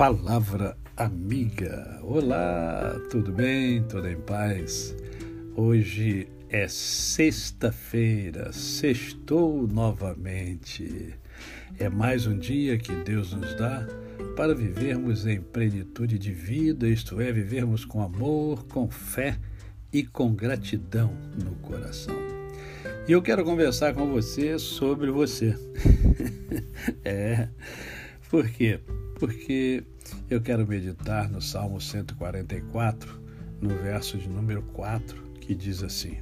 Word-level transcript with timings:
Palavra 0.00 0.78
Amiga. 0.96 2.00
Olá, 2.02 2.98
tudo 3.10 3.30
bem? 3.30 3.82
Tudo 3.82 4.08
em 4.08 4.18
paz? 4.18 4.96
Hoje 5.54 6.26
é 6.48 6.66
sexta-feira, 6.68 8.50
sextou 8.50 9.68
novamente. 9.68 11.14
É 11.78 11.90
mais 11.90 12.26
um 12.26 12.38
dia 12.38 12.78
que 12.78 12.94
Deus 12.94 13.34
nos 13.34 13.54
dá 13.56 13.86
para 14.36 14.54
vivermos 14.54 15.26
em 15.26 15.38
plenitude 15.38 16.18
de 16.18 16.32
vida, 16.32 16.88
isto 16.88 17.20
é, 17.20 17.30
vivermos 17.30 17.84
com 17.84 18.00
amor, 18.00 18.64
com 18.68 18.88
fé 18.88 19.36
e 19.92 20.02
com 20.02 20.32
gratidão 20.32 21.12
no 21.44 21.56
coração. 21.56 22.16
E 23.06 23.12
eu 23.12 23.20
quero 23.20 23.44
conversar 23.44 23.92
com 23.92 24.10
você 24.10 24.58
sobre 24.58 25.10
você. 25.10 25.54
é, 27.04 27.50
por 28.30 28.48
quê? 28.48 28.80
Porque 29.20 29.84
eu 30.30 30.40
quero 30.40 30.66
meditar 30.66 31.28
no 31.28 31.42
Salmo 31.42 31.78
144, 31.78 33.20
no 33.60 33.68
verso 33.68 34.16
de 34.16 34.26
número 34.26 34.62
4, 34.62 35.22
que 35.42 35.54
diz 35.54 35.82
assim: 35.82 36.16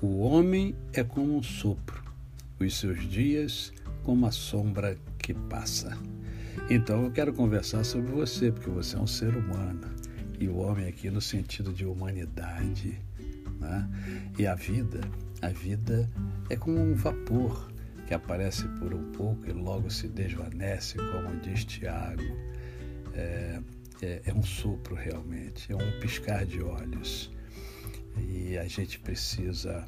O 0.00 0.20
homem 0.20 0.72
é 0.92 1.02
como 1.02 1.36
um 1.36 1.42
sopro, 1.42 2.00
os 2.60 2.78
seus 2.78 3.02
dias 3.10 3.72
como 4.04 4.26
a 4.26 4.30
sombra 4.30 4.96
que 5.18 5.34
passa. 5.34 5.98
Então 6.70 7.02
eu 7.02 7.10
quero 7.10 7.34
conversar 7.34 7.82
sobre 7.82 8.12
você, 8.12 8.52
porque 8.52 8.70
você 8.70 8.94
é 8.94 9.00
um 9.00 9.08
ser 9.08 9.36
humano. 9.36 9.90
E 10.38 10.46
o 10.46 10.58
homem 10.58 10.86
aqui 10.86 11.10
no 11.10 11.20
sentido 11.20 11.72
de 11.72 11.84
humanidade. 11.84 12.96
Né? 13.58 13.90
E 14.38 14.46
a 14.46 14.54
vida, 14.54 15.00
a 15.42 15.48
vida 15.48 16.08
é 16.48 16.54
como 16.54 16.78
um 16.78 16.94
vapor 16.94 17.72
que 18.06 18.14
aparece 18.14 18.68
por 18.78 18.94
um 18.94 19.10
pouco 19.12 19.48
e 19.48 19.52
logo 19.52 19.90
se 19.90 20.08
desvanece, 20.08 20.96
como 20.96 21.36
diz 21.40 21.64
Tiago. 21.64 22.22
É, 23.14 23.60
é, 24.02 24.22
é 24.26 24.34
um 24.34 24.42
sopro 24.42 24.94
realmente, 24.94 25.72
é 25.72 25.76
um 25.76 26.00
piscar 26.00 26.44
de 26.44 26.62
olhos. 26.62 27.30
E 28.16 28.56
a 28.56 28.66
gente 28.66 28.98
precisa 29.00 29.86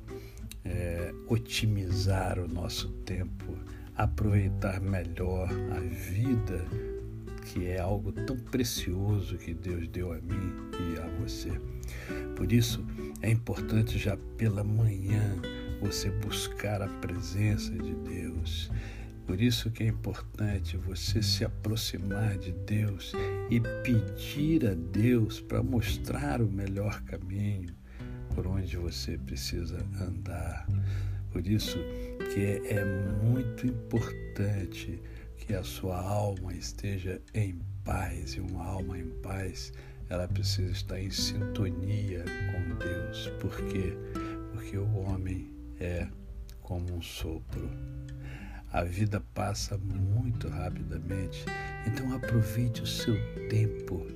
é, 0.64 1.12
otimizar 1.28 2.38
o 2.38 2.48
nosso 2.48 2.88
tempo, 3.04 3.56
aproveitar 3.96 4.80
melhor 4.80 5.48
a 5.76 5.80
vida, 5.80 6.64
que 7.46 7.66
é 7.66 7.78
algo 7.78 8.12
tão 8.12 8.36
precioso 8.36 9.38
que 9.38 9.54
Deus 9.54 9.88
deu 9.88 10.12
a 10.12 10.16
mim 10.16 10.52
e 10.92 10.98
a 10.98 11.06
você. 11.20 11.52
Por 12.36 12.52
isso, 12.52 12.84
é 13.22 13.30
importante 13.30 13.98
já 13.98 14.16
pela 14.36 14.62
manhã 14.62 15.40
você 15.80 16.10
buscar 16.10 16.82
a 16.82 16.88
presença 16.88 17.72
de 17.72 17.94
Deus. 17.94 18.70
Por 19.26 19.40
isso 19.40 19.70
que 19.70 19.82
é 19.82 19.86
importante 19.88 20.76
você 20.76 21.22
se 21.22 21.44
aproximar 21.44 22.38
de 22.38 22.52
Deus 22.52 23.12
e 23.50 23.60
pedir 23.60 24.66
a 24.66 24.74
Deus 24.74 25.40
para 25.40 25.62
mostrar 25.62 26.40
o 26.40 26.50
melhor 26.50 27.02
caminho 27.02 27.74
por 28.34 28.46
onde 28.46 28.76
você 28.76 29.18
precisa 29.18 29.84
andar. 30.00 30.66
Por 31.30 31.46
isso 31.46 31.78
que 32.32 32.40
é, 32.40 32.78
é 32.78 32.84
muito 33.22 33.66
importante 33.66 35.00
que 35.36 35.54
a 35.54 35.62
sua 35.62 36.00
alma 36.00 36.54
esteja 36.54 37.20
em 37.34 37.60
paz 37.84 38.34
e 38.34 38.40
uma 38.40 38.64
alma 38.64 38.98
em 38.98 39.10
paz 39.20 39.72
ela 40.08 40.26
precisa 40.26 40.70
estar 40.70 40.98
em 40.98 41.10
sintonia 41.10 42.24
com 42.50 42.76
Deus. 42.76 43.28
Por 43.40 43.54
quê? 43.66 43.92
Porque 44.52 44.78
o 44.78 44.96
homem 45.00 45.57
é 45.80 46.08
como 46.60 46.94
um 46.94 47.02
sopro. 47.02 47.70
A 48.70 48.84
vida 48.84 49.22
passa 49.32 49.78
muito 49.78 50.48
rapidamente, 50.48 51.44
então 51.86 52.12
aproveite 52.14 52.82
o 52.82 52.86
seu 52.86 53.16
tempo. 53.48 54.06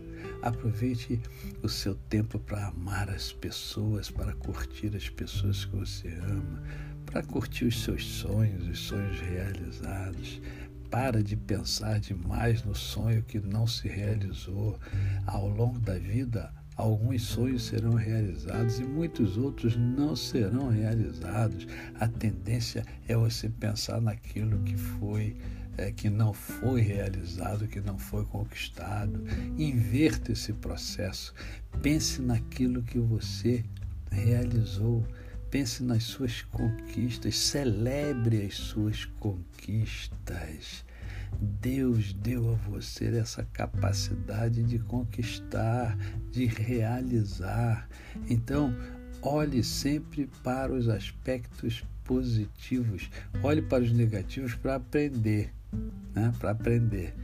Aproveite 0.43 1.21
o 1.63 1.69
seu 1.69 1.95
tempo 1.95 2.39
para 2.39 2.67
amar 2.67 3.09
as 3.09 3.33
pessoas, 3.33 4.11
para 4.11 4.35
curtir 4.35 4.95
as 4.95 5.09
pessoas 5.09 5.65
que 5.65 5.77
você 5.77 6.09
ama, 6.09 6.63
para 7.07 7.23
curtir 7.23 7.65
os 7.65 7.83
seus 7.83 8.05
sonhos, 8.05 8.69
os 8.69 8.79
sonhos 8.79 9.21
realizados. 9.21 10.43
Para 10.91 11.23
de 11.23 11.37
pensar 11.37 11.99
demais 12.01 12.63
no 12.65 12.75
sonho 12.75 13.23
que 13.23 13.41
não 13.41 13.67
se 13.67 13.89
realizou. 13.89 14.79
Ao 15.27 15.49
longo 15.49 15.79
da 15.79 15.97
vida, 15.97 16.53
Alguns 16.77 17.23
sonhos 17.23 17.65
serão 17.65 17.93
realizados 17.93 18.79
e 18.79 18.85
muitos 18.85 19.37
outros 19.37 19.77
não 19.77 20.17
serão 20.17 20.69
realizados. 20.69 21.67
A 22.01 22.09
tendência 22.09 22.85
é 23.07 23.15
você 23.15 23.49
pensar 23.49 24.01
naquilo 24.01 24.59
que 24.61 24.77
foi, 24.77 25.37
é, 25.77 25.93
que 25.93 26.09
não 26.09 26.33
foi 26.33 26.81
realizado, 26.81 27.69
que 27.69 27.81
não 27.81 27.99
foi 27.99 28.25
conquistado. 28.25 29.23
Inverta 29.59 30.33
esse 30.33 30.53
processo. 30.55 31.35
Pense 31.83 32.23
naquilo 32.23 32.83
que 32.83 32.99
você 32.99 33.63
realizou. 34.11 35.07
Pense 35.51 35.83
nas 35.83 36.05
suas 36.05 36.41
conquistas. 36.41 37.37
Celebre 37.37 38.47
as 38.47 38.55
suas 38.55 39.05
conquistas. 39.05 40.85
Deus 41.63 42.13
deu 42.13 42.51
a 42.51 42.55
você 42.55 43.07
essa 43.17 43.45
capacidade 43.53 44.65
de 44.65 44.81
conquistar, 44.81 45.97
de 46.29 46.45
realizar. 46.45 47.89
Então, 48.29 48.75
olhe 49.23 49.63
sempre 49.63 50.29
para 50.43 50.73
os 50.73 50.89
aspectos 50.89 51.85
positivos, 52.03 53.09
olhe 53.45 53.63
para 53.63 53.85
os 53.85 53.93
negativos 53.93 54.57
para 54.57 54.75
aprender, 54.75 55.55
né? 56.13 56.33
para 56.41 56.51
aprender. 56.51 57.15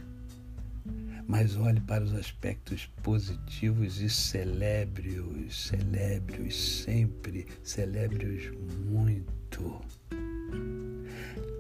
Mas 1.27 1.57
olhe 1.57 1.81
para 1.81 2.05
os 2.05 2.15
aspectos 2.15 2.87
positivos 3.03 4.01
e 4.01 4.09
celebre-os, 4.09 5.67
celebre-os 5.67 6.57
sempre, 6.85 7.45
celebre-os 7.65 8.51
muito. 8.87 9.83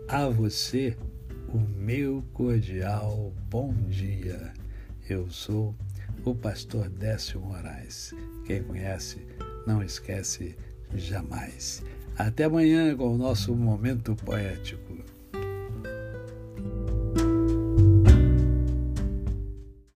A 0.08 0.26
você 0.28 0.96
o 1.48 1.58
meu 1.58 2.22
cordial 2.34 3.32
bom 3.48 3.72
dia. 3.88 4.52
Eu 5.08 5.30
sou 5.30 5.74
o 6.24 6.34
pastor 6.34 6.90
Décio 6.90 7.40
Moraes. 7.40 8.14
Quem 8.46 8.62
conhece, 8.62 9.26
não 9.66 9.82
esquece 9.82 10.54
jamais. 10.94 11.82
Até 12.18 12.44
amanhã 12.44 12.94
com 12.94 13.14
o 13.14 13.18
nosso 13.18 13.54
momento 13.54 14.14
poético. 14.14 14.87